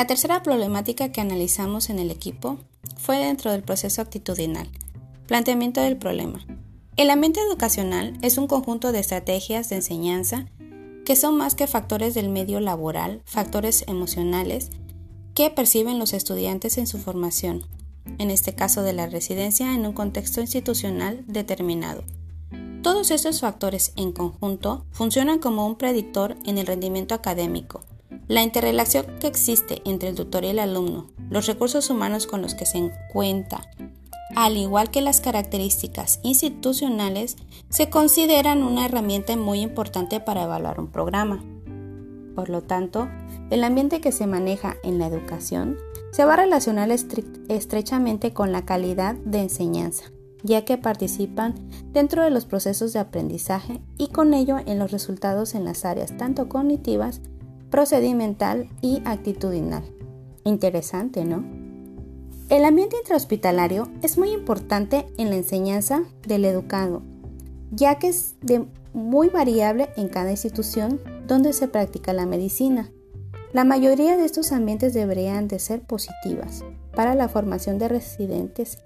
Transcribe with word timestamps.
La 0.00 0.06
tercera 0.06 0.42
problemática 0.42 1.12
que 1.12 1.20
analizamos 1.20 1.90
en 1.90 1.98
el 1.98 2.10
equipo 2.10 2.56
fue 2.96 3.18
dentro 3.18 3.52
del 3.52 3.62
proceso 3.62 4.00
actitudinal. 4.00 4.66
Planteamiento 5.26 5.82
del 5.82 5.98
problema. 5.98 6.40
El 6.96 7.10
ambiente 7.10 7.38
educacional 7.40 8.16
es 8.22 8.38
un 8.38 8.46
conjunto 8.46 8.92
de 8.92 9.00
estrategias 9.00 9.68
de 9.68 9.76
enseñanza 9.76 10.46
que 11.04 11.16
son 11.16 11.36
más 11.36 11.54
que 11.54 11.66
factores 11.66 12.14
del 12.14 12.30
medio 12.30 12.60
laboral, 12.60 13.20
factores 13.26 13.84
emocionales 13.88 14.70
que 15.34 15.50
perciben 15.50 15.98
los 15.98 16.14
estudiantes 16.14 16.78
en 16.78 16.86
su 16.86 16.96
formación, 16.96 17.66
en 18.16 18.30
este 18.30 18.54
caso 18.54 18.82
de 18.82 18.94
la 18.94 19.06
residencia 19.06 19.74
en 19.74 19.84
un 19.84 19.92
contexto 19.92 20.40
institucional 20.40 21.24
determinado. 21.26 22.04
Todos 22.80 23.10
estos 23.10 23.40
factores 23.40 23.92
en 23.96 24.12
conjunto 24.12 24.86
funcionan 24.92 25.40
como 25.40 25.66
un 25.66 25.76
predictor 25.76 26.38
en 26.46 26.56
el 26.56 26.66
rendimiento 26.66 27.14
académico. 27.14 27.82
La 28.30 28.44
interrelación 28.44 29.06
que 29.18 29.26
existe 29.26 29.82
entre 29.84 30.08
el 30.08 30.14
tutor 30.14 30.44
y 30.44 30.50
el 30.50 30.60
alumno, 30.60 31.08
los 31.30 31.48
recursos 31.48 31.90
humanos 31.90 32.28
con 32.28 32.42
los 32.42 32.54
que 32.54 32.64
se 32.64 32.92
cuenta, 33.12 33.62
al 34.36 34.56
igual 34.56 34.92
que 34.92 35.00
las 35.00 35.20
características 35.20 36.20
institucionales, 36.22 37.34
se 37.70 37.90
consideran 37.90 38.62
una 38.62 38.86
herramienta 38.86 39.36
muy 39.36 39.62
importante 39.62 40.20
para 40.20 40.44
evaluar 40.44 40.78
un 40.78 40.92
programa. 40.92 41.42
Por 42.36 42.50
lo 42.50 42.62
tanto, 42.62 43.08
el 43.50 43.64
ambiente 43.64 44.00
que 44.00 44.12
se 44.12 44.28
maneja 44.28 44.76
en 44.84 45.00
la 45.00 45.08
educación 45.08 45.76
se 46.12 46.24
va 46.24 46.34
a 46.34 46.36
relacionar 46.36 46.88
estrechamente 46.88 48.32
con 48.32 48.52
la 48.52 48.64
calidad 48.64 49.16
de 49.16 49.40
enseñanza, 49.40 50.04
ya 50.44 50.64
que 50.64 50.78
participan 50.78 51.56
dentro 51.90 52.22
de 52.22 52.30
los 52.30 52.44
procesos 52.44 52.92
de 52.92 53.00
aprendizaje 53.00 53.80
y 53.98 54.06
con 54.06 54.34
ello 54.34 54.58
en 54.64 54.78
los 54.78 54.92
resultados 54.92 55.56
en 55.56 55.64
las 55.64 55.84
áreas 55.84 56.16
tanto 56.16 56.48
cognitivas, 56.48 57.22
procedimental 57.70 58.68
y 58.80 59.02
actitudinal. 59.04 59.84
Interesante, 60.44 61.24
¿no? 61.24 61.44
El 62.48 62.64
ambiente 62.64 62.96
intrahospitalario 62.96 63.88
es 64.02 64.18
muy 64.18 64.32
importante 64.32 65.06
en 65.18 65.30
la 65.30 65.36
enseñanza 65.36 66.02
del 66.26 66.44
educado, 66.44 67.02
ya 67.70 68.00
que 68.00 68.08
es 68.08 68.34
muy 68.92 69.28
variable 69.28 69.90
en 69.96 70.08
cada 70.08 70.32
institución 70.32 71.00
donde 71.28 71.52
se 71.52 71.68
practica 71.68 72.12
la 72.12 72.26
medicina. 72.26 72.90
La 73.52 73.64
mayoría 73.64 74.16
de 74.16 74.24
estos 74.24 74.50
ambientes 74.50 74.94
deberían 74.94 75.46
de 75.46 75.60
ser 75.60 75.82
positivas 75.82 76.64
para 76.94 77.14
la 77.14 77.28
formación 77.28 77.78
de 77.78 77.88
residentes 77.88 78.78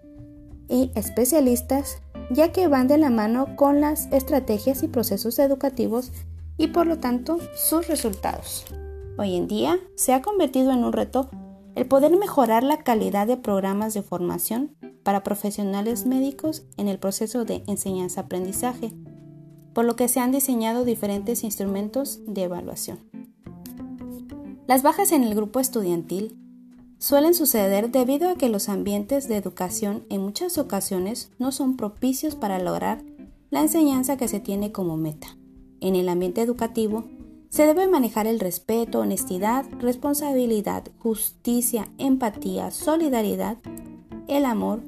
y 0.69 0.91
especialistas, 0.95 2.03
ya 2.31 2.53
que 2.53 2.69
van 2.69 2.87
de 2.87 2.99
la 2.99 3.11
mano 3.11 3.57
con 3.57 3.81
las 3.81 4.13
estrategias 4.13 4.83
y 4.83 4.89
procesos 4.89 5.39
educativos 5.39 6.13
y 6.59 6.69
por 6.69 6.87
lo 6.87 6.99
tanto 6.99 7.39
sus 7.55 7.89
resultados. 7.89 8.67
Hoy 9.17 9.37
en 9.37 9.47
día 9.47 9.79
se 9.95 10.13
ha 10.13 10.23
convertido 10.23 10.73
en 10.73 10.83
un 10.83 10.93
reto 10.93 11.31
el 11.77 11.87
poder 11.87 12.17
mejorar 12.17 12.65
la 12.65 12.79
calidad 12.79 13.29
de 13.29 13.37
programas 13.37 13.95
de 13.95 14.03
formación 14.03 14.75
para 15.05 15.23
profesionales 15.23 16.05
médicos 16.05 16.65
en 16.77 16.89
el 16.89 16.99
proceso 16.99 17.45
de 17.45 17.63
enseñanza-aprendizaje, 17.69 18.93
por 19.73 19.85
lo 19.85 19.95
que 19.95 20.09
se 20.09 20.19
han 20.19 20.33
diseñado 20.33 20.85
diferentes 20.85 21.45
instrumentos 21.45 22.21
de 22.27 22.43
evaluación. 22.43 22.99
Las 24.67 24.83
bajas 24.83 25.13
en 25.13 25.23
el 25.23 25.35
grupo 25.37 25.61
estudiantil 25.61 26.37
suelen 26.99 27.35
suceder 27.35 27.93
debido 27.93 28.29
a 28.31 28.35
que 28.35 28.49
los 28.49 28.69
ambientes 28.69 29.29
de 29.29 29.37
educación 29.37 30.07
en 30.11 30.23
muchas 30.23 30.59
ocasiones 30.59 31.31
no 31.39 31.53
son 31.53 31.77
propicios 31.77 32.35
para 32.35 32.59
lograr 32.59 33.05
la 33.51 33.61
enseñanza 33.61 34.17
que 34.17 34.27
se 34.27 34.41
tiene 34.41 34.73
como 34.73 34.97
meta. 34.97 35.37
En 35.81 35.95
el 35.95 36.09
ambiente 36.09 36.41
educativo 36.41 37.05
se 37.55 37.67
debe 37.67 37.87
manejar 37.87 38.27
el 38.27 38.41
respeto, 38.41 38.99
honestidad, 38.99 39.65
responsabilidad, 39.79 40.83
justicia, 40.99 41.87
empatía, 41.99 42.73
solidaridad, 42.73 43.59
el 44.27 44.45
amor, 44.45 44.83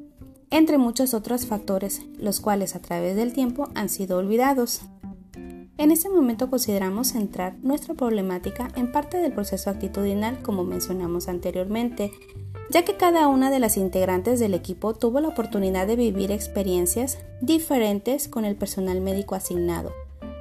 entre 0.50 0.76
muchos 0.76 1.14
otros 1.14 1.46
factores, 1.46 2.02
los 2.18 2.40
cuales 2.40 2.74
a 2.74 2.82
través 2.82 3.14
del 3.14 3.32
tiempo 3.32 3.68
han 3.76 3.88
sido 3.88 4.18
olvidados. 4.18 4.80
En 5.78 5.92
este 5.92 6.08
momento 6.08 6.50
consideramos 6.50 7.12
centrar 7.12 7.54
nuestra 7.62 7.94
problemática 7.94 8.66
en 8.74 8.90
parte 8.90 9.18
del 9.18 9.32
proceso 9.32 9.70
actitudinal 9.70 10.42
como 10.42 10.64
mencionamos 10.64 11.28
anteriormente, 11.28 12.10
ya 12.70 12.84
que 12.84 12.96
cada 12.96 13.28
una 13.28 13.52
de 13.52 13.60
las 13.60 13.76
integrantes 13.76 14.40
del 14.40 14.54
equipo 14.54 14.92
tuvo 14.92 15.20
la 15.20 15.28
oportunidad 15.28 15.86
de 15.86 15.94
vivir 15.94 16.32
experiencias 16.32 17.18
diferentes 17.40 18.26
con 18.26 18.44
el 18.44 18.56
personal 18.56 19.00
médico 19.00 19.36
asignado 19.36 19.92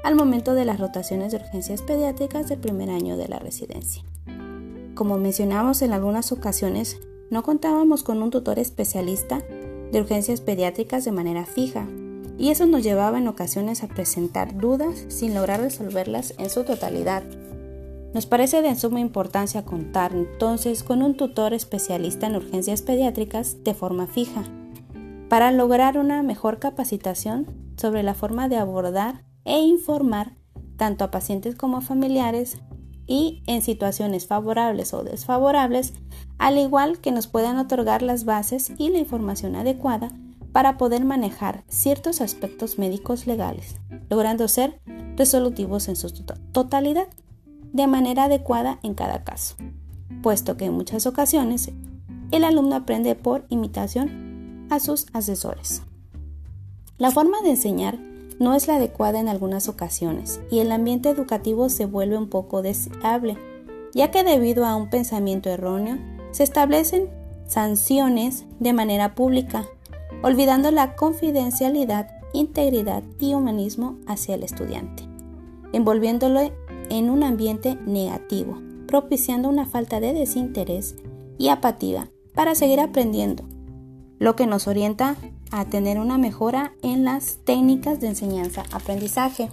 al 0.05 0.13
momento 0.13 0.53
de 0.53 0.65
las 0.65 0.79
rotaciones 0.79 1.31
de 1.31 1.39
urgencias 1.39 1.81
pediátricas 1.81 2.47
del 2.47 2.59
primer 2.59 2.91
año 2.91 3.17
de 3.17 3.27
la 3.27 3.39
residencia. 3.39 4.03
Como 4.93 5.17
mencionamos 5.17 5.81
en 5.81 5.93
algunas 5.93 6.31
ocasiones, 6.31 6.99
no 7.31 7.41
contábamos 7.41 8.03
con 8.03 8.21
un 8.21 8.29
tutor 8.29 8.59
especialista 8.59 9.41
de 9.91 9.99
urgencias 9.99 10.41
pediátricas 10.41 11.05
de 11.05 11.11
manera 11.11 11.47
fija, 11.47 11.87
y 12.37 12.51
eso 12.51 12.67
nos 12.67 12.83
llevaba 12.83 13.17
en 13.17 13.27
ocasiones 13.27 13.81
a 13.81 13.87
presentar 13.87 14.55
dudas 14.55 15.05
sin 15.07 15.33
lograr 15.33 15.59
resolverlas 15.59 16.35
en 16.37 16.51
su 16.51 16.63
totalidad. 16.65 17.23
Nos 18.13 18.27
parece 18.27 18.61
de 18.61 18.75
suma 18.75 18.99
importancia 18.99 19.65
contar 19.65 20.13
entonces 20.13 20.83
con 20.83 21.01
un 21.01 21.17
tutor 21.17 21.51
especialista 21.55 22.27
en 22.27 22.35
urgencias 22.35 22.83
pediátricas 22.83 23.63
de 23.63 23.73
forma 23.73 24.05
fija, 24.05 24.43
para 25.29 25.51
lograr 25.51 25.97
una 25.97 26.21
mejor 26.21 26.59
capacitación 26.59 27.47
sobre 27.75 28.03
la 28.03 28.13
forma 28.13 28.47
de 28.49 28.57
abordar 28.57 29.23
e 29.45 29.59
informar 29.59 30.35
tanto 30.75 31.05
a 31.05 31.11
pacientes 31.11 31.55
como 31.55 31.77
a 31.77 31.81
familiares 31.81 32.57
y 33.07 33.43
en 33.47 33.61
situaciones 33.61 34.27
favorables 34.27 34.93
o 34.93 35.03
desfavorables, 35.03 35.93
al 36.37 36.57
igual 36.57 36.99
que 36.99 37.11
nos 37.11 37.27
puedan 37.27 37.57
otorgar 37.57 38.01
las 38.01 38.25
bases 38.25 38.71
y 38.77 38.89
la 38.89 38.99
información 38.99 39.55
adecuada 39.55 40.11
para 40.51 40.77
poder 40.77 41.05
manejar 41.05 41.63
ciertos 41.67 42.21
aspectos 42.21 42.79
médicos 42.79 43.27
legales, 43.27 43.75
logrando 44.09 44.47
ser 44.47 44.81
resolutivos 45.15 45.87
en 45.87 45.95
su 45.95 46.11
totalidad, 46.51 47.07
de 47.73 47.87
manera 47.87 48.23
adecuada 48.25 48.79
en 48.83 48.93
cada 48.93 49.25
caso, 49.25 49.55
puesto 50.23 50.55
que 50.55 50.65
en 50.65 50.73
muchas 50.73 51.05
ocasiones 51.05 51.71
el 52.31 52.43
alumno 52.45 52.75
aprende 52.75 53.15
por 53.15 53.45
imitación 53.49 54.67
a 54.69 54.79
sus 54.79 55.07
asesores. 55.11 55.83
La 56.97 57.11
forma 57.11 57.41
de 57.41 57.51
enseñar 57.51 57.99
no 58.39 58.53
es 58.53 58.67
la 58.67 58.75
adecuada 58.75 59.19
en 59.19 59.29
algunas 59.29 59.69
ocasiones 59.69 60.41
y 60.51 60.59
el 60.59 60.71
ambiente 60.71 61.09
educativo 61.09 61.69
se 61.69 61.85
vuelve 61.85 62.17
un 62.17 62.29
poco 62.29 62.61
deseable, 62.61 63.37
ya 63.93 64.11
que 64.11 64.23
debido 64.23 64.65
a 64.65 64.75
un 64.75 64.89
pensamiento 64.89 65.49
erróneo 65.49 65.97
se 66.31 66.43
establecen 66.43 67.09
sanciones 67.47 68.45
de 68.59 68.73
manera 68.73 69.15
pública 69.15 69.65
olvidando 70.23 70.71
la 70.71 70.95
confidencialidad, 70.95 72.09
integridad 72.33 73.03
y 73.19 73.33
humanismo 73.33 73.97
hacia 74.07 74.35
el 74.35 74.43
estudiante, 74.43 75.03
envolviéndolo 75.71 76.51
en 76.89 77.09
un 77.09 77.23
ambiente 77.23 77.77
negativo, 77.85 78.57
propiciando 78.87 79.49
una 79.49 79.65
falta 79.65 79.99
de 79.99 80.13
desinterés 80.13 80.95
y 81.37 81.49
apatía 81.49 82.09
para 82.33 82.55
seguir 82.55 82.79
aprendiendo, 82.79 83.43
lo 84.19 84.35
que 84.35 84.47
nos 84.47 84.67
orienta 84.67 85.15
a 85.59 85.65
tener 85.65 85.99
una 85.99 86.17
mejora 86.17 86.73
en 86.81 87.05
las 87.05 87.37
técnicas 87.45 87.99
de 87.99 88.07
enseñanza-aprendizaje. 88.07 89.49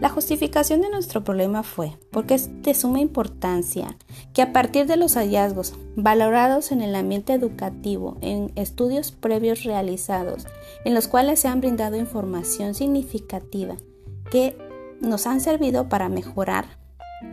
La 0.00 0.08
justificación 0.08 0.80
de 0.80 0.88
nuestro 0.88 1.24
problema 1.24 1.62
fue 1.62 1.92
porque 2.10 2.34
es 2.34 2.62
de 2.62 2.74
suma 2.74 3.00
importancia 3.00 3.96
que 4.32 4.42
a 4.42 4.52
partir 4.52 4.86
de 4.86 4.96
los 4.96 5.14
hallazgos 5.16 5.74
valorados 5.96 6.72
en 6.72 6.80
el 6.80 6.94
ambiente 6.94 7.32
educativo, 7.32 8.16
en 8.20 8.52
estudios 8.54 9.12
previos 9.12 9.64
realizados, 9.64 10.46
en 10.84 10.94
los 10.94 11.08
cuales 11.08 11.40
se 11.40 11.48
han 11.48 11.60
brindado 11.60 11.96
información 11.96 12.74
significativa 12.74 13.76
que 14.30 14.56
nos 15.00 15.26
han 15.26 15.40
servido 15.40 15.88
para 15.88 16.08
mejorar 16.08 16.66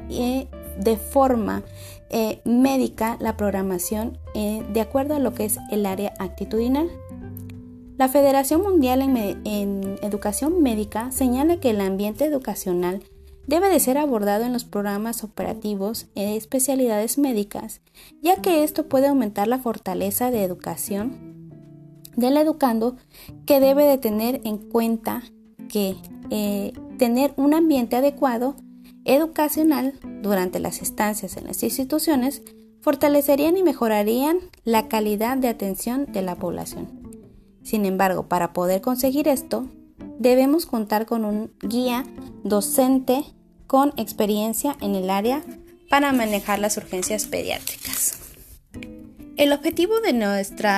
eh, 0.10 0.48
de 0.78 0.98
forma 0.98 1.64
eh, 2.10 2.42
médica 2.44 3.18
la 3.20 3.38
programación 3.38 4.18
eh, 4.34 4.66
de 4.74 4.82
acuerdo 4.82 5.16
a 5.16 5.20
lo 5.20 5.34
que 5.34 5.46
es 5.46 5.58
el 5.72 5.86
área 5.86 6.14
actitudinal. 6.20 6.90
La 7.98 8.08
Federación 8.10 8.62
Mundial 8.62 9.02
en, 9.02 9.98
Educación 10.02 10.62
Médica 10.64 11.12
señala 11.12 11.60
que 11.60 11.70
el 11.70 11.82
ambiente 11.82 12.26
educacional 12.26 13.04
debe 13.48 13.70
de 13.70 13.80
ser 13.80 13.98
abordado 13.98 14.46
en 14.46 14.54
los 14.54 14.64
programas 14.64 15.24
operativos 15.24 16.08
de 16.16 16.36
especialidades 16.36 17.18
médicas, 17.18 17.82
ya 18.22 18.42
que 18.42 18.64
esto 18.64 18.88
puede 18.88 19.08
aumentar 19.08 19.48
la 19.48 19.60
fortaleza 19.60 20.32
de 20.32 20.44
educación 20.44 21.32
del 22.16 22.38
educando 22.38 22.98
que 23.46 23.60
debe 23.60 23.86
de 23.86 23.98
tener 23.98 24.42
en 24.44 24.58
cuenta 24.58 25.24
que 25.70 25.96
eh, 26.30 26.74
tener 26.98 27.34
un 27.38 27.54
ambiente 27.54 27.96
adecuado 27.96 28.56
educacional 29.06 29.94
durante 30.22 30.60
las 30.60 30.82
estancias 30.82 31.38
en 31.38 31.48
las 31.48 31.64
instituciones 31.64 32.44
fortalecerían 32.82 33.58
y 33.58 33.64
mejorarían 33.64 34.40
la 34.64 34.88
calidad 34.88 35.38
de 35.38 35.48
atención 35.48 36.06
de 36.12 36.22
la 36.22 36.36
población. 36.36 37.01
Sin 37.64 37.86
embargo, 37.86 38.28
para 38.28 38.54
poder 38.54 38.82
conseguir 38.82 39.28
esto, 39.28 39.68
debemos 40.20 40.66
contar 40.66 41.06
con 41.06 41.26
un 41.26 41.52
guía 41.62 42.06
docente 42.44 43.24
con 43.68 43.94
experiencia 43.98 44.76
en 44.82 44.96
el 44.96 45.10
área 45.10 45.44
para 45.90 46.14
manejar 46.14 46.60
las 46.60 46.78
urgencias 46.78 47.26
pediátricas. 47.26 48.18
El 49.38 49.54
objetivo 49.54 50.00
de 50.02 50.14
nuestro 50.14 50.70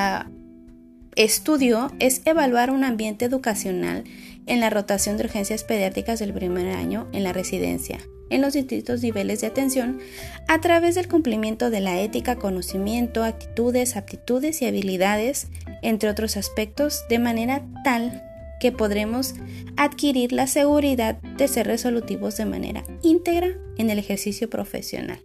estudio 1.16 1.92
es 2.00 2.22
evaluar 2.26 2.72
un 2.72 2.84
ambiente 2.84 3.26
educacional 3.26 4.04
en 4.46 4.60
la 4.60 4.70
rotación 4.70 5.18
de 5.18 5.26
urgencias 5.26 5.64
pediátricas 5.64 6.20
del 6.20 6.34
primer 6.34 6.76
año 6.76 7.08
en 7.14 7.24
la 7.24 7.34
residencia, 7.34 8.00
en 8.34 8.42
los 8.42 8.54
distintos 8.54 9.02
niveles 9.02 9.42
de 9.42 9.48
atención, 9.48 10.00
a 10.48 10.60
través 10.60 10.96
del 10.96 11.08
cumplimiento 11.08 11.70
de 11.70 11.82
la 11.82 12.02
ética, 12.02 12.36
conocimiento, 12.36 13.24
actitudes, 13.24 13.96
aptitudes 13.96 14.62
y 14.62 14.66
habilidades, 14.66 15.48
entre 15.84 16.10
otros 16.10 16.36
aspectos, 16.36 17.04
de 17.10 17.20
manera 17.20 17.64
tal 17.84 18.24
que 18.60 18.72
podremos 18.72 19.36
adquirir 19.78 20.32
la 20.32 20.48
seguridad 20.48 21.22
de 21.22 21.48
ser 21.48 21.68
resolutivos 21.68 22.36
de 22.38 22.46
manera 22.46 22.84
íntegra 23.04 23.50
en 23.78 23.90
el 23.90 24.00
ejercicio 24.00 24.50
profesional, 24.50 25.20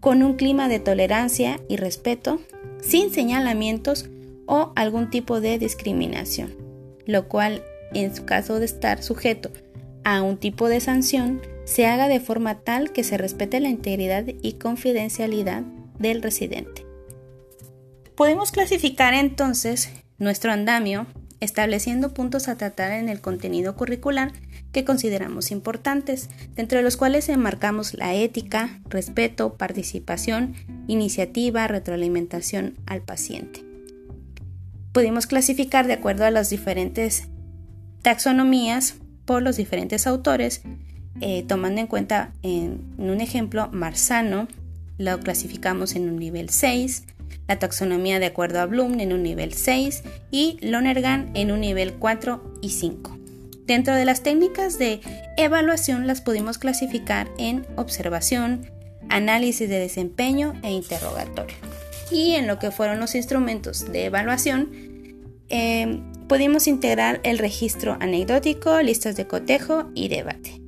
con 0.00 0.22
un 0.22 0.34
clima 0.34 0.68
de 0.68 0.80
tolerancia 0.80 1.60
y 1.68 1.76
respeto, 1.76 2.40
sin 2.80 3.12
señalamientos 3.12 4.08
o 4.46 4.72
algún 4.74 5.10
tipo 5.10 5.40
de 5.40 5.58
discriminación, 5.58 6.54
lo 7.06 7.28
cual 7.28 7.62
en 7.94 8.16
su 8.16 8.24
caso 8.24 8.58
de 8.58 8.64
estar 8.64 9.02
sujeto 9.02 9.50
a 10.02 10.22
un 10.22 10.38
tipo 10.38 10.68
de 10.68 10.80
sanción, 10.80 11.40
se 11.64 11.86
haga 11.86 12.08
de 12.08 12.20
forma 12.20 12.60
tal 12.60 12.92
que 12.92 13.04
se 13.04 13.18
respete 13.18 13.60
la 13.60 13.68
integridad 13.68 14.24
y 14.26 14.54
confidencialidad 14.54 15.62
del 15.98 16.22
residente. 16.22 16.86
Podemos 18.16 18.52
clasificar 18.52 19.14
entonces 19.14 19.90
nuestro 20.18 20.52
andamio 20.52 21.06
estableciendo 21.40 22.14
puntos 22.14 22.46
a 22.46 22.56
tratar 22.56 22.92
en 22.92 23.08
el 23.08 23.20
contenido 23.20 23.74
curricular 23.74 24.32
que 24.70 24.84
consideramos 24.84 25.50
importantes, 25.50 26.30
dentro 26.54 26.78
de 26.78 26.84
los 26.84 26.96
cuales 26.96 27.28
enmarcamos 27.28 27.94
la 27.94 28.14
ética, 28.14 28.80
respeto, 28.88 29.54
participación, 29.54 30.54
iniciativa, 30.86 31.66
retroalimentación 31.66 32.76
al 32.86 33.02
paciente. 33.02 33.64
Podemos 34.92 35.26
clasificar 35.26 35.86
de 35.86 35.94
acuerdo 35.94 36.24
a 36.24 36.30
las 36.30 36.48
diferentes 36.48 37.28
taxonomías 38.02 38.94
por 39.24 39.42
los 39.42 39.56
diferentes 39.56 40.06
autores, 40.06 40.62
eh, 41.20 41.44
tomando 41.46 41.80
en 41.80 41.86
cuenta 41.86 42.32
en, 42.42 42.80
un 42.98 43.20
ejemplo 43.20 43.68
Marzano, 43.72 44.48
lo 44.98 45.20
clasificamos 45.20 45.94
en 45.94 46.08
un 46.08 46.16
nivel 46.16 46.48
6, 46.48 47.04
la 47.48 47.58
taxonomía 47.58 48.18
de 48.18 48.26
acuerdo 48.26 48.60
a 48.60 48.66
Bloom 48.66 49.00
en 49.00 49.12
un 49.12 49.22
nivel 49.22 49.52
6 49.52 50.02
y 50.30 50.58
Lonergan 50.62 51.30
en 51.34 51.50
un 51.50 51.60
nivel 51.60 51.94
4 51.94 52.58
y 52.62 52.70
5. 52.70 53.18
Dentro 53.66 53.94
de 53.94 54.04
las 54.04 54.22
técnicas 54.22 54.78
de 54.78 55.00
evaluación 55.36 56.06
las 56.06 56.20
pudimos 56.20 56.58
clasificar 56.58 57.28
en 57.38 57.66
observación, 57.76 58.66
análisis 59.08 59.68
de 59.68 59.78
desempeño 59.78 60.54
e 60.62 60.72
interrogatorio. 60.72 61.56
Y 62.10 62.34
en 62.34 62.46
lo 62.46 62.58
que 62.58 62.70
fueron 62.70 63.00
los 63.00 63.14
instrumentos 63.14 63.90
de 63.90 64.06
evaluación, 64.06 64.70
eh, 65.48 66.00
pudimos 66.28 66.66
integrar 66.66 67.20
el 67.24 67.38
registro 67.38 67.96
anecdótico, 68.00 68.80
listas 68.82 69.16
de 69.16 69.26
cotejo 69.26 69.90
y 69.94 70.08
debate. 70.08 70.61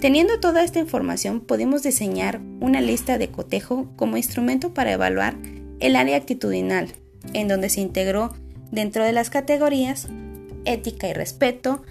Teniendo 0.00 0.38
toda 0.38 0.62
esta 0.62 0.78
información, 0.78 1.40
pudimos 1.40 1.82
diseñar 1.82 2.40
una 2.60 2.80
lista 2.80 3.18
de 3.18 3.28
cotejo 3.30 3.88
como 3.96 4.16
instrumento 4.16 4.72
para 4.72 4.92
evaluar 4.92 5.36
el 5.80 5.96
área 5.96 6.16
actitudinal, 6.16 6.92
en 7.32 7.48
donde 7.48 7.68
se 7.68 7.80
integró 7.80 8.32
dentro 8.70 9.04
de 9.04 9.12
las 9.12 9.28
categorías 9.28 10.08
ética 10.64 11.08
y 11.08 11.14
respeto, 11.14 11.82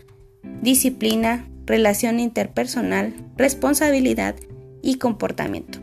disciplina, 0.61 1.47
relación 1.65 2.19
interpersonal, 2.19 3.13
responsabilidad 3.35 4.35
y 4.81 4.95
comportamiento. 4.95 5.79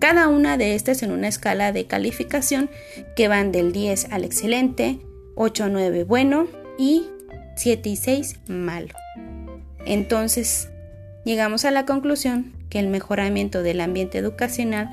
Cada 0.00 0.28
una 0.28 0.56
de 0.56 0.74
estas 0.74 1.02
en 1.02 1.12
una 1.12 1.28
escala 1.28 1.72
de 1.72 1.86
calificación 1.86 2.70
que 3.14 3.28
van 3.28 3.52
del 3.52 3.72
10 3.72 4.08
al 4.10 4.24
excelente, 4.24 4.98
8 5.36 5.64
a 5.64 5.68
9 5.68 6.04
bueno 6.04 6.48
y 6.78 7.04
7 7.56 7.90
y 7.90 7.96
6 7.96 8.40
malo. 8.48 8.94
Entonces, 9.84 10.70
llegamos 11.24 11.64
a 11.64 11.70
la 11.70 11.86
conclusión 11.86 12.52
que 12.68 12.78
el 12.78 12.88
mejoramiento 12.88 13.62
del 13.62 13.80
ambiente 13.80 14.18
educacional 14.18 14.88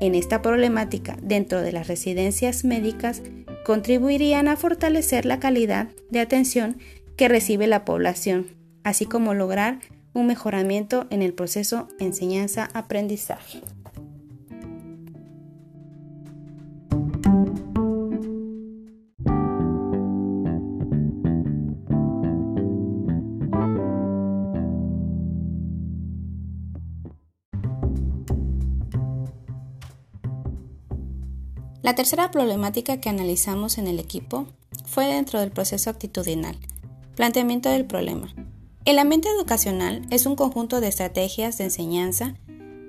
en 0.00 0.14
esta 0.14 0.42
problemática 0.42 1.16
dentro 1.22 1.62
de 1.62 1.72
las 1.72 1.88
residencias 1.88 2.64
médicas 2.64 3.22
contribuirían 3.64 4.48
a 4.48 4.56
fortalecer 4.56 5.24
la 5.24 5.40
calidad 5.40 5.88
de 6.10 6.20
atención 6.20 6.78
que 7.16 7.28
recibe 7.28 7.66
la 7.66 7.84
población, 7.84 8.46
así 8.84 9.06
como 9.06 9.34
lograr 9.34 9.80
un 10.12 10.26
mejoramiento 10.26 11.06
en 11.10 11.22
el 11.22 11.32
proceso 11.32 11.88
enseñanza-aprendizaje. 11.98 13.62
La 31.86 31.94
tercera 31.94 32.32
problemática 32.32 33.00
que 33.00 33.08
analizamos 33.08 33.78
en 33.78 33.86
el 33.86 34.00
equipo 34.00 34.48
fue 34.86 35.06
dentro 35.06 35.38
del 35.38 35.52
proceso 35.52 35.88
actitudinal. 35.88 36.58
Planteamiento 37.14 37.68
del 37.68 37.84
problema. 37.84 38.34
El 38.84 38.98
ambiente 38.98 39.28
educacional 39.28 40.04
es 40.10 40.26
un 40.26 40.34
conjunto 40.34 40.80
de 40.80 40.88
estrategias 40.88 41.58
de 41.58 41.64
enseñanza 41.66 42.34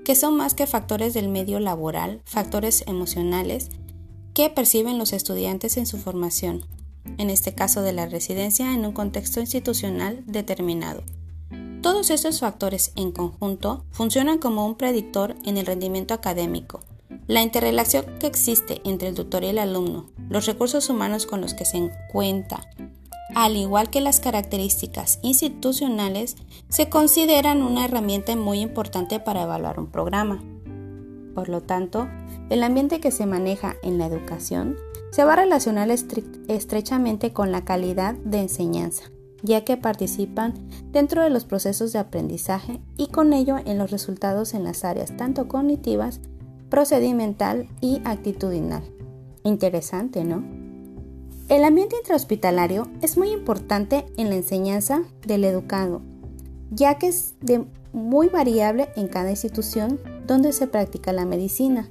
que 0.03 0.15
son 0.15 0.35
más 0.35 0.55
que 0.55 0.65
factores 0.65 1.13
del 1.13 1.29
medio 1.29 1.59
laboral, 1.59 2.23
factores 2.25 2.83
emocionales 2.88 3.69
que 4.33 4.49
perciben 4.49 4.97
los 4.97 5.13
estudiantes 5.13 5.77
en 5.77 5.85
su 5.85 5.99
formación, 5.99 6.65
en 7.19 7.29
este 7.29 7.53
caso 7.53 7.83
de 7.83 7.94
la 7.94 8.07
residencia 8.07 8.73
en 8.73 8.83
un 8.83 8.94
contexto 8.94 9.39
institucional 9.39 10.23
determinado. 10.25 11.03
Todos 11.83 12.09
estos 12.09 12.39
factores 12.39 12.94
en 12.95 13.11
conjunto 13.11 13.85
funcionan 13.91 14.39
como 14.39 14.65
un 14.65 14.73
predictor 14.73 15.35
en 15.45 15.57
el 15.57 15.67
rendimiento 15.67 16.15
académico, 16.15 16.79
la 17.27 17.41
interrelación 17.41 18.06
que 18.19 18.27
existe 18.27 18.81
entre 18.85 19.09
el 19.09 19.15
tutor 19.15 19.44
y 19.44 19.47
el 19.47 19.59
alumno, 19.59 20.09
los 20.29 20.45
recursos 20.45 20.89
humanos 20.89 21.25
con 21.25 21.41
los 21.41 21.53
que 21.53 21.65
se 21.65 21.91
cuenta, 22.12 22.62
al 23.35 23.57
igual 23.57 23.89
que 23.89 24.00
las 24.00 24.21
características 24.21 25.19
institucionales, 25.21 26.38
se 26.69 26.89
consideran 26.89 27.62
una 27.62 27.85
herramienta 27.85 28.35
muy 28.38 28.62
importante 28.62 29.19
para 29.19 29.44
evaluar 29.44 29.79
un 29.79 29.88
programa. 29.88 30.41
Por 31.35 31.49
lo 31.49 31.61
tanto, 31.61 32.07
el 32.49 32.63
ambiente 32.63 33.02
que 33.02 33.11
se 33.11 33.25
maneja 33.25 33.75
en 33.83 33.97
la 33.97 34.06
educación 34.06 34.78
se 35.11 35.25
va 35.25 35.33
a 35.33 35.37
relacionar 35.37 35.90
estrechamente 35.90 37.33
con 37.33 37.52
la 37.52 37.66
calidad 37.66 38.16
de 38.16 38.40
enseñanza, 38.40 39.04
ya 39.44 39.66
que 39.66 39.75
participan 39.75 40.54
dentro 40.92 41.21
de 41.21 41.30
los 41.30 41.44
procesos 41.44 41.92
de 41.92 41.99
aprendizaje 41.99 42.80
y 42.95 43.07
con 43.07 43.33
ello 43.33 43.57
en 43.66 43.78
los 43.78 43.92
resultados 43.92 44.54
en 44.54 44.63
las 44.63 44.85
áreas 44.85 45.16
tanto 45.18 45.47
cognitivas 45.47 46.21
procedimental 46.69 47.68
y 47.81 48.02
actitudinal. 48.06 48.83
Interesante, 49.44 50.24
¿no? 50.24 50.44
El 51.50 51.64
ambiente 51.64 51.95
intrahospitalario 51.95 52.90
es 53.02 53.18
muy 53.18 53.31
importante 53.31 54.06
en 54.18 54.30
la 54.30 54.36
enseñanza 54.36 55.04
del 55.26 55.45
educado, 55.45 56.02
ya 56.71 56.97
que 56.97 57.07
es 57.07 57.36
de 57.40 57.66
muy 57.94 58.28
variable 58.28 58.90
en 58.97 59.07
cada 59.07 59.30
institución 59.30 60.00
donde 60.28 60.52
se 60.52 60.68
practica 60.68 61.14
la 61.14 61.26
medicina. 61.26 61.90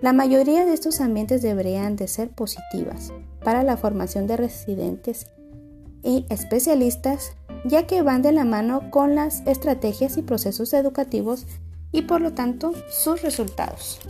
La 0.00 0.12
mayoría 0.12 0.64
de 0.64 0.72
estos 0.72 1.00
ambientes 1.00 1.42
deberían 1.42 1.96
de 1.96 2.08
ser 2.08 2.30
positivas 2.30 3.12
para 3.44 3.62
la 3.62 3.76
formación 3.76 4.26
de 4.26 4.38
residentes 4.38 5.26
y 6.02 6.24
especialistas, 6.30 7.32
ya 7.64 7.86
que 7.86 8.02
van 8.02 8.22
de 8.22 8.32
la 8.32 8.44
mano 8.44 8.90
con 8.90 9.14
las 9.14 9.46
estrategias 9.46 10.16
y 10.16 10.22
procesos 10.22 10.72
educativos 10.72 11.46
y 11.92 12.02
por 12.02 12.20
lo 12.20 12.32
tanto 12.32 12.72
sus 12.90 13.22
resultados. 13.22 14.00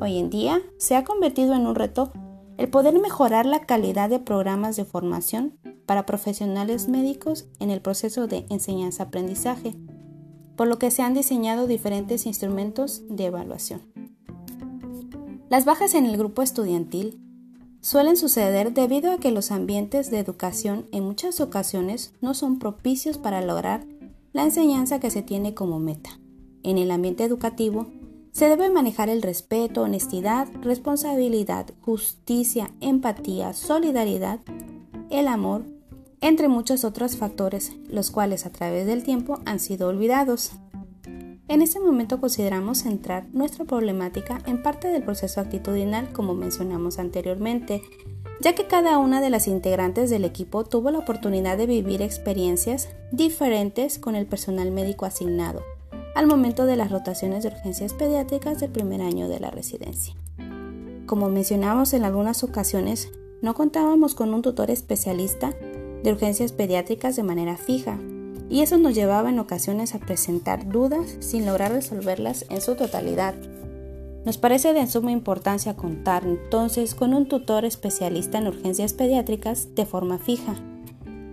Hoy 0.00 0.18
en 0.18 0.30
día 0.30 0.60
se 0.78 0.96
ha 0.96 1.04
convertido 1.04 1.54
en 1.54 1.66
un 1.66 1.74
reto 1.74 2.12
el 2.56 2.68
poder 2.68 2.98
mejorar 3.00 3.46
la 3.46 3.60
calidad 3.60 4.08
de 4.08 4.18
programas 4.18 4.76
de 4.76 4.84
formación 4.84 5.58
para 5.86 6.06
profesionales 6.06 6.88
médicos 6.88 7.46
en 7.58 7.70
el 7.70 7.80
proceso 7.80 8.26
de 8.26 8.46
enseñanza-aprendizaje, 8.48 9.74
por 10.56 10.68
lo 10.68 10.78
que 10.78 10.90
se 10.90 11.02
han 11.02 11.14
diseñado 11.14 11.66
diferentes 11.66 12.26
instrumentos 12.26 13.02
de 13.08 13.26
evaluación. 13.26 13.82
Las 15.50 15.64
bajas 15.64 15.94
en 15.94 16.06
el 16.06 16.16
grupo 16.16 16.42
estudiantil 16.42 17.20
suelen 17.80 18.16
suceder 18.16 18.72
debido 18.72 19.12
a 19.12 19.18
que 19.18 19.30
los 19.30 19.50
ambientes 19.50 20.10
de 20.10 20.18
educación 20.18 20.86
en 20.90 21.04
muchas 21.04 21.40
ocasiones 21.40 22.14
no 22.20 22.34
son 22.34 22.58
propicios 22.58 23.18
para 23.18 23.42
lograr 23.42 23.86
la 24.32 24.44
enseñanza 24.44 25.00
que 25.00 25.10
se 25.10 25.22
tiene 25.22 25.54
como 25.54 25.78
meta. 25.78 26.18
En 26.64 26.78
el 26.78 26.90
ambiente 26.90 27.24
educativo, 27.24 27.86
se 28.32 28.48
debe 28.48 28.70
manejar 28.70 29.10
el 29.10 29.20
respeto, 29.20 29.82
honestidad, 29.82 30.48
responsabilidad, 30.62 31.66
justicia, 31.82 32.70
empatía, 32.80 33.52
solidaridad, 33.52 34.40
el 35.10 35.28
amor, 35.28 35.66
entre 36.22 36.48
muchos 36.48 36.84
otros 36.84 37.18
factores, 37.18 37.76
los 37.88 38.10
cuales 38.10 38.46
a 38.46 38.50
través 38.50 38.86
del 38.86 39.04
tiempo 39.04 39.40
han 39.44 39.60
sido 39.60 39.88
olvidados. 39.88 40.52
En 41.48 41.60
ese 41.60 41.80
momento 41.80 42.18
consideramos 42.18 42.78
centrar 42.78 43.26
nuestra 43.34 43.66
problemática 43.66 44.40
en 44.46 44.62
parte 44.62 44.88
del 44.88 45.02
proceso 45.02 45.42
actitudinal 45.42 46.12
como 46.14 46.34
mencionamos 46.34 46.98
anteriormente, 46.98 47.82
ya 48.40 48.54
que 48.54 48.66
cada 48.66 48.96
una 48.96 49.20
de 49.20 49.28
las 49.28 49.48
integrantes 49.48 50.08
del 50.08 50.24
equipo 50.24 50.64
tuvo 50.64 50.90
la 50.90 50.98
oportunidad 50.98 51.58
de 51.58 51.66
vivir 51.66 52.00
experiencias 52.00 52.88
diferentes 53.12 53.98
con 53.98 54.16
el 54.16 54.26
personal 54.26 54.72
médico 54.72 55.04
asignado 55.04 55.62
al 56.14 56.26
momento 56.26 56.66
de 56.66 56.76
las 56.76 56.90
rotaciones 56.90 57.42
de 57.42 57.50
urgencias 57.50 57.92
pediátricas 57.92 58.60
del 58.60 58.70
primer 58.70 59.02
año 59.02 59.28
de 59.28 59.40
la 59.40 59.50
residencia. 59.50 60.14
Como 61.06 61.28
mencionamos 61.28 61.92
en 61.92 62.04
algunas 62.04 62.44
ocasiones, 62.44 63.10
no 63.42 63.54
contábamos 63.54 64.14
con 64.14 64.32
un 64.32 64.42
tutor 64.42 64.70
especialista 64.70 65.52
de 66.02 66.12
urgencias 66.12 66.52
pediátricas 66.52 67.16
de 67.16 67.22
manera 67.22 67.56
fija, 67.56 67.98
y 68.48 68.60
eso 68.60 68.78
nos 68.78 68.94
llevaba 68.94 69.30
en 69.30 69.38
ocasiones 69.38 69.94
a 69.94 69.98
presentar 69.98 70.68
dudas 70.68 71.16
sin 71.20 71.46
lograr 71.46 71.72
resolverlas 71.72 72.46
en 72.48 72.60
su 72.60 72.76
totalidad. 72.76 73.34
Nos 74.24 74.38
parece 74.38 74.72
de 74.72 74.86
suma 74.86 75.12
importancia 75.12 75.76
contar 75.76 76.24
entonces 76.24 76.94
con 76.94 77.12
un 77.12 77.26
tutor 77.28 77.64
especialista 77.64 78.38
en 78.38 78.46
urgencias 78.46 78.92
pediátricas 78.92 79.74
de 79.74 79.84
forma 79.84 80.18
fija, 80.18 80.54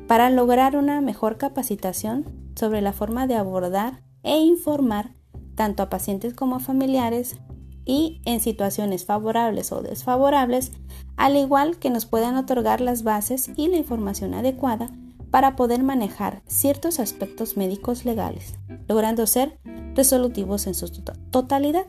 para 0.08 0.30
lograr 0.30 0.76
una 0.76 1.00
mejor 1.00 1.38
capacitación 1.38 2.26
sobre 2.56 2.82
la 2.82 2.92
forma 2.92 3.28
de 3.28 3.36
abordar 3.36 4.02
e 4.24 4.38
informar 4.38 5.13
tanto 5.56 5.84
a 5.84 5.90
pacientes 5.90 6.34
como 6.34 6.56
a 6.56 6.60
familiares 6.60 7.38
y 7.86 8.22
en 8.25 8.40
situaciones 8.40 9.06
favorables 9.06 9.72
o 9.72 9.82
desfavorables, 9.82 10.72
al 11.18 11.36
igual 11.36 11.78
que 11.78 11.90
nos 11.90 12.06
puedan 12.06 12.36
otorgar 12.36 12.82
las 12.82 13.04
bases 13.04 13.51
y 13.56 13.68
la 13.68 13.78
información 13.78 14.34
adecuada 14.34 14.90
para 15.30 15.56
poder 15.56 15.82
manejar 15.84 16.42
ciertos 16.46 17.00
aspectos 17.00 17.58
médicos 17.58 18.06
legales, 18.06 18.56
logrando 18.88 19.25
ser 19.28 19.60
resolutivos 19.96 20.68
en 20.68 20.75
su 20.75 20.90
totalidad, 21.32 21.86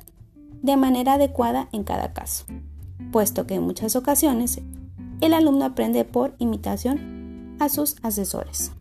de 0.62 0.77
manera 0.77 1.15
adecuada 1.15 1.69
en 1.73 1.83
cada 1.83 2.12
caso, 2.12 2.45
puesto 3.11 3.47
que 3.47 3.55
en 3.55 3.62
muchas 3.62 3.97
ocasiones 3.97 4.61
el 5.21 5.35
alumno 5.35 5.65
aprende 5.65 6.05
por 6.05 6.35
imitación 6.39 7.57
a 7.59 7.69
sus 7.69 7.97
asesores. 8.03 8.73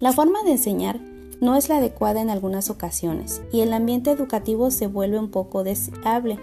La 0.00 0.12
forma 0.12 0.42
de 0.42 0.52
enseñar 0.52 1.00
no 1.40 1.56
es 1.56 1.68
la 1.68 1.78
adecuada 1.78 2.20
en 2.20 2.30
algunas 2.30 2.70
ocasiones 2.70 3.42
y 3.52 3.60
el 3.60 3.72
ambiente 3.72 4.10
educativo 4.10 4.70
se 4.70 4.86
vuelve 4.86 5.18
un 5.18 5.30
poco 5.30 5.64
deseable, 5.64 6.38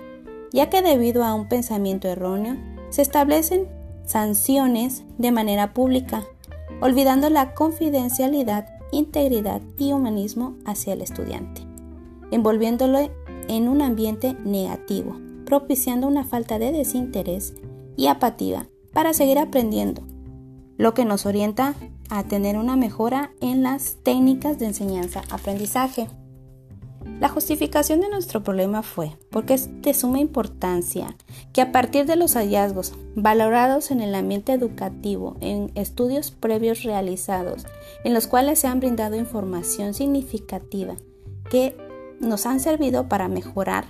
ya 0.51 0.69
que 0.69 0.81
debido 0.81 1.23
a 1.23 1.33
un 1.33 1.47
pensamiento 1.47 2.07
erróneo 2.07 2.57
se 2.89 3.01
establecen 3.01 3.67
sanciones 4.05 5.03
de 5.17 5.31
manera 5.31 5.73
pública 5.73 6.25
olvidando 6.81 7.29
la 7.29 7.53
confidencialidad, 7.53 8.67
integridad 8.91 9.61
y 9.77 9.93
humanismo 9.93 10.55
hacia 10.65 10.93
el 10.93 11.01
estudiante, 11.01 11.61
envolviéndolo 12.31 13.09
en 13.47 13.69
un 13.69 13.81
ambiente 13.81 14.35
negativo, 14.43 15.15
propiciando 15.45 16.07
una 16.07 16.25
falta 16.25 16.59
de 16.59 16.71
desinterés 16.71 17.53
y 17.95 18.07
apatía 18.07 18.67
para 18.93 19.13
seguir 19.13 19.37
aprendiendo, 19.37 20.01
lo 20.77 20.93
que 20.93 21.05
nos 21.05 21.25
orienta 21.25 21.75
a 22.11 22.23
tener 22.25 22.57
una 22.57 22.75
mejora 22.75 23.31
en 23.39 23.63
las 23.63 23.95
técnicas 24.03 24.59
de 24.59 24.67
enseñanza-aprendizaje. 24.67 26.09
La 27.19 27.29
justificación 27.29 28.01
de 28.01 28.09
nuestro 28.09 28.43
problema 28.43 28.83
fue 28.83 29.11
porque 29.31 29.55
es 29.55 29.81
de 29.81 29.93
suma 29.93 30.19
importancia 30.19 31.15
que 31.53 31.61
a 31.61 31.71
partir 31.71 32.05
de 32.05 32.15
los 32.17 32.35
hallazgos 32.35 32.93
valorados 33.15 33.89
en 33.91 34.01
el 34.01 34.13
ambiente 34.13 34.51
educativo, 34.53 35.37
en 35.39 35.71
estudios 35.75 36.31
previos 36.31 36.83
realizados, 36.83 37.65
en 38.03 38.13
los 38.13 38.27
cuales 38.27 38.59
se 38.59 38.67
han 38.67 38.79
brindado 38.79 39.15
información 39.15 39.93
significativa 39.93 40.95
que 41.49 41.75
nos 42.19 42.45
han 42.45 42.59
servido 42.59 43.07
para 43.07 43.27
mejorar 43.29 43.85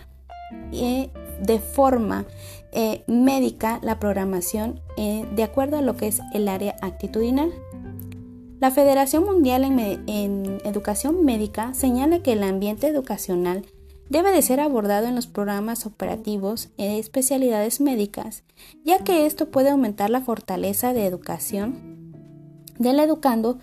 eh, 0.71 1.09
de 1.41 1.59
forma 1.59 2.25
eh, 2.71 3.03
médica 3.07 3.79
la 3.81 3.99
programación 3.99 4.79
eh, 4.95 5.25
de 5.35 5.43
acuerdo 5.43 5.77
a 5.77 5.81
lo 5.81 5.97
que 5.97 6.07
es 6.07 6.21
el 6.33 6.47
área 6.47 6.75
actitudinal. 6.81 7.51
La 8.61 8.69
Federación 8.69 9.25
Mundial 9.25 9.63
en, 9.63 10.61
Educación 10.65 11.25
Médica 11.25 11.73
señala 11.73 12.21
que 12.21 12.33
el 12.33 12.43
ambiente 12.43 12.85
educacional 12.85 13.65
debe 14.07 14.31
de 14.31 14.43
ser 14.43 14.59
abordado 14.59 15.07
en 15.07 15.15
los 15.15 15.25
programas 15.25 15.87
operativos 15.87 16.69
de 16.77 16.99
especialidades 16.99 17.81
médicas, 17.81 18.43
ya 18.85 18.99
que 18.99 19.25
esto 19.25 19.49
puede 19.49 19.71
aumentar 19.71 20.11
la 20.11 20.21
fortaleza 20.21 20.93
de 20.93 21.07
educación 21.07 22.13
del 22.77 22.99
educando 22.99 23.57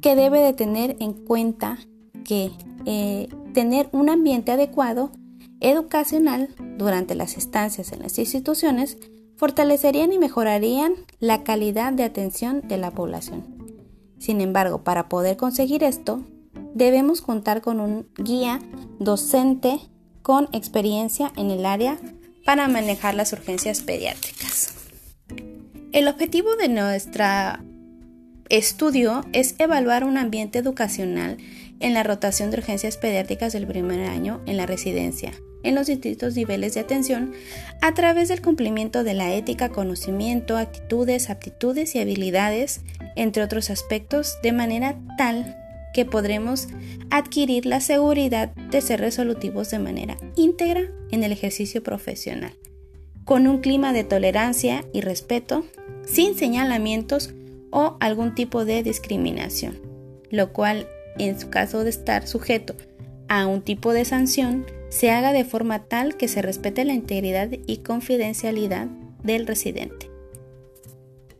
que 0.00 0.14
debe 0.14 0.38
de 0.38 0.52
tener 0.52 0.96
en 1.00 1.14
cuenta 1.14 1.78
que 2.24 2.52
eh, 2.86 3.28
tener 3.54 3.88
un 3.90 4.08
ambiente 4.08 4.52
adecuado 4.52 5.10
educacional 5.58 6.48
durante 6.78 7.16
las 7.16 7.36
estancias 7.36 7.90
en 7.90 8.02
las 8.02 8.20
instituciones 8.20 8.98
fortalecerían 9.36 10.12
y 10.12 10.18
mejorarían 10.18 10.94
la 11.18 11.42
calidad 11.42 11.92
de 11.92 12.04
atención 12.04 12.60
de 12.68 12.78
la 12.78 12.92
población. 12.92 13.53
Sin 14.24 14.40
embargo, 14.40 14.82
para 14.84 15.10
poder 15.10 15.36
conseguir 15.36 15.84
esto, 15.84 16.24
debemos 16.72 17.20
contar 17.20 17.60
con 17.60 17.78
un 17.78 18.08
guía 18.16 18.58
docente 18.98 19.80
con 20.22 20.48
experiencia 20.52 21.30
en 21.36 21.50
el 21.50 21.66
área 21.66 21.98
para 22.46 22.66
manejar 22.66 23.14
las 23.14 23.34
urgencias 23.34 23.82
pediátricas. 23.82 24.72
El 25.92 26.08
objetivo 26.08 26.56
de 26.56 26.70
nuestro 26.70 27.26
estudio 28.48 29.26
es 29.34 29.56
evaluar 29.58 30.04
un 30.04 30.16
ambiente 30.16 30.58
educacional 30.58 31.36
en 31.84 31.92
la 31.92 32.02
rotación 32.02 32.50
de 32.50 32.56
urgencias 32.56 32.96
pediátricas 32.96 33.52
del 33.52 33.66
primer 33.66 34.08
año 34.08 34.40
en 34.46 34.56
la 34.56 34.64
residencia, 34.64 35.34
en 35.62 35.74
los 35.74 35.86
distintos 35.86 36.34
niveles 36.34 36.72
de 36.72 36.80
atención 36.80 37.34
a 37.82 37.92
través 37.92 38.28
del 38.28 38.40
cumplimiento 38.40 39.04
de 39.04 39.12
la 39.12 39.34
ética, 39.34 39.68
conocimiento, 39.68 40.56
actitudes, 40.56 41.28
aptitudes 41.28 41.94
y 41.94 41.98
habilidades, 41.98 42.80
entre 43.16 43.42
otros 43.42 43.68
aspectos, 43.68 44.38
de 44.42 44.52
manera 44.52 44.98
tal 45.18 45.58
que 45.92 46.06
podremos 46.06 46.68
adquirir 47.10 47.66
la 47.66 47.82
seguridad 47.82 48.54
de 48.54 48.80
ser 48.80 49.00
resolutivos 49.00 49.70
de 49.70 49.78
manera 49.78 50.16
íntegra 50.36 50.88
en 51.10 51.22
el 51.22 51.32
ejercicio 51.32 51.82
profesional, 51.82 52.54
con 53.26 53.46
un 53.46 53.58
clima 53.58 53.92
de 53.92 54.04
tolerancia 54.04 54.86
y 54.94 55.02
respeto, 55.02 55.66
sin 56.06 56.34
señalamientos 56.34 57.34
o 57.70 57.98
algún 58.00 58.34
tipo 58.34 58.64
de 58.64 58.82
discriminación, 58.82 59.78
lo 60.30 60.50
cual, 60.54 60.88
en 61.18 61.38
su 61.38 61.50
caso 61.50 61.84
de 61.84 61.90
estar 61.90 62.26
sujeto 62.26 62.74
a 63.28 63.46
un 63.46 63.62
tipo 63.62 63.92
de 63.92 64.04
sanción, 64.04 64.66
se 64.88 65.10
haga 65.10 65.32
de 65.32 65.44
forma 65.44 65.84
tal 65.84 66.16
que 66.16 66.28
se 66.28 66.42
respete 66.42 66.84
la 66.84 66.92
integridad 66.92 67.48
y 67.66 67.78
confidencialidad 67.78 68.86
del 69.22 69.46
residente. 69.46 70.10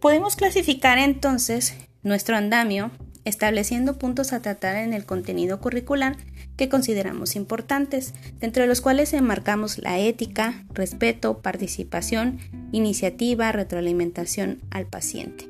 Podemos 0.01 0.37
clasificar 0.37 0.99
entonces 0.99 1.75
nuestro 2.03 2.37
andamio 2.37 2.91
estableciendo 3.25 3.97
puntos 3.99 4.33
a 4.33 4.43
tratar 4.43 4.77
en 4.77 4.93
el 4.93 5.05
contenido 5.05 5.61
curricular 5.61 6.17
que 6.57 6.69
consideramos 6.69 7.37
importantes, 7.37 8.13
dentro 8.39 8.63
de 8.63 8.69
los 8.69 8.81
cuales 8.81 9.13
enmarcamos 9.13 9.79
la 9.79 9.99
ética, 9.99 10.65
respeto, 10.73 11.39
participación, 11.39 12.39
iniciativa, 12.71 13.51
retroalimentación 13.51 14.61
al 14.71 14.87
paciente. 14.87 15.49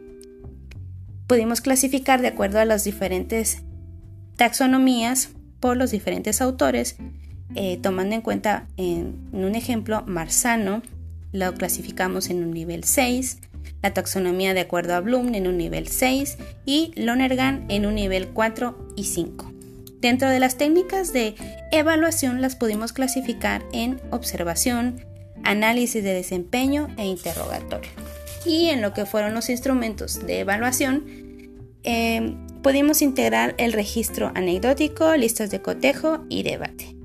Podemos 1.26 1.60
clasificar 1.60 2.20
de 2.20 2.28
acuerdo 2.28 2.58
a 2.58 2.64
las 2.64 2.84
diferentes 2.84 3.62
taxonomías 4.36 5.30
por 5.60 5.76
los 5.76 5.90
diferentes 5.90 6.40
autores 6.40 6.96
eh, 7.54 7.78
tomando 7.80 8.14
en 8.14 8.20
cuenta 8.20 8.66
en, 8.76 9.28
un 9.32 9.54
ejemplo 9.54 10.02
Marzano, 10.06 10.82
lo 11.32 11.54
clasificamos 11.54 12.30
en 12.30 12.42
un 12.42 12.50
nivel 12.52 12.84
6, 12.84 13.38
la 13.82 13.92
taxonomía 13.92 14.54
de 14.54 14.60
acuerdo 14.60 14.94
a 14.94 15.00
Bloom 15.00 15.34
en 15.34 15.46
un 15.46 15.56
nivel 15.56 15.88
6 15.88 16.38
y 16.64 16.92
Lonergan 16.96 17.64
en 17.68 17.86
un 17.86 17.94
nivel 17.94 18.28
4 18.28 18.92
y 18.96 19.04
5. 19.04 19.52
Dentro 20.00 20.28
de 20.28 20.40
las 20.40 20.56
técnicas 20.56 21.12
de 21.12 21.34
evaluación 21.70 22.40
las 22.40 22.56
pudimos 22.56 22.92
clasificar 22.92 23.62
en 23.72 24.00
observación, 24.10 25.04
análisis 25.44 26.02
de 26.02 26.12
desempeño 26.12 26.88
e 26.96 27.06
interrogatorio. 27.06 27.90
Y 28.44 28.68
en 28.68 28.82
lo 28.82 28.92
que 28.92 29.06
fueron 29.06 29.32
los 29.32 29.48
instrumentos 29.48 30.26
de 30.26 30.40
evaluación, 30.40 31.04
eh, 31.84 32.36
pudimos 32.64 33.02
integrar 33.02 33.54
el 33.58 33.74
registro 33.74 34.32
anecdótico, 34.34 35.14
listas 35.16 35.50
de 35.50 35.60
cotejo 35.60 36.24
y 36.30 36.44
debate. 36.44 36.96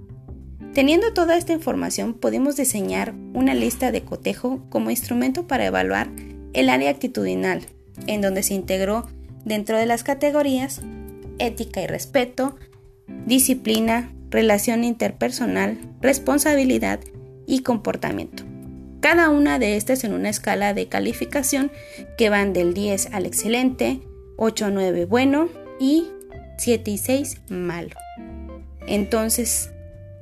Teniendo 0.74 1.14
toda 1.14 1.36
esta 1.36 1.52
información, 1.52 2.14
podemos 2.14 2.56
diseñar 2.56 3.14
una 3.34 3.54
lista 3.54 3.92
de 3.92 4.04
cotejo 4.04 4.66
como 4.70 4.90
instrumento 4.90 5.48
para 5.48 5.66
evaluar 5.66 6.10
el 6.54 6.70
área 6.70 6.90
actitudinal, 6.90 7.66
en 8.08 8.22
donde 8.22 8.42
se 8.42 8.54
integró 8.54 9.10
dentro 9.44 9.78
de 9.78 9.86
las 9.86 10.04
categorías 10.04 10.82
ética 11.40 11.82
y 11.82 11.88
respeto, 11.88 12.56
disciplina, 13.26 14.14
relación 14.30 14.86
interpersonal, 14.86 15.78
responsabilidad 16.00 17.02
y 17.48 17.64
comportamiento. 17.64 18.44
Cada 19.02 19.30
una 19.30 19.60
de 19.60 19.76
estas 19.76 20.06
en 20.06 20.14
una 20.14 20.30
escala 20.30 20.74
de 20.74 20.88
calificación 20.88 21.70
que 22.18 22.30
van 22.30 22.54
del 22.54 22.74
10 22.74 23.10
al 23.12 23.26
excelente, 23.26 24.00
8 24.42 24.66
a 24.66 24.70
9 24.72 25.06
bueno 25.06 25.50
y 25.80 26.08
7 26.58 26.92
y 26.92 26.98
6 26.98 27.42
malo. 27.50 27.96
Entonces, 28.88 29.72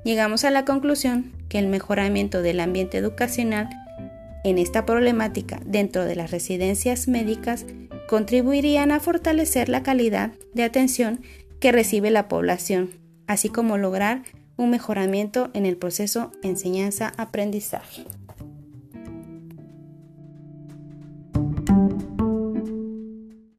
llegamos 0.03 0.43
a 0.43 0.51
la 0.51 0.65
conclusión 0.65 1.31
que 1.49 1.59
el 1.59 1.67
mejoramiento 1.67 2.41
del 2.41 2.59
ambiente 2.59 2.97
educacional 2.97 3.69
en 4.43 4.57
esta 4.57 4.85
problemática 4.85 5.59
dentro 5.65 6.03
de 6.03 6.15
las 6.15 6.31
residencias 6.31 7.07
médicas 7.07 7.65
contribuirían 8.07 8.91
a 8.91 8.99
fortalecer 8.99 9.69
la 9.69 9.83
calidad 9.83 10.31
de 10.53 10.63
atención 10.63 11.21
que 11.59 11.71
recibe 11.71 12.09
la 12.09 12.27
población, 12.27 12.91
así 13.27 13.49
como 13.49 13.77
lograr 13.77 14.23
un 14.57 14.71
mejoramiento 14.71 15.51
en 15.53 15.65
el 15.65 15.77
proceso 15.77 16.31
enseñanza-aprendizaje. 16.41 18.05